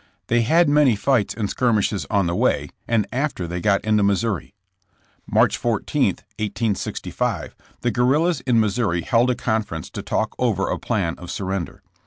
[0.29, 4.55] They had many fights and skirmishes on the way and after they got into Missouri.
[5.27, 6.05] March 14,
[6.39, 11.83] 1865, the guerrillas in Missouri held a conference to talk over a plan of surrender.